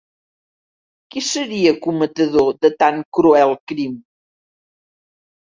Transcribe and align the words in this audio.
Qui 1.11 1.21
seria 1.27 1.73
cometedor 1.87 2.49
de 2.67 2.73
tan 2.81 2.99
cruel 3.19 3.55
crim? 3.73 3.95